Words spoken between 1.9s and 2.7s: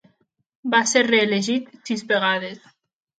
sis vegades.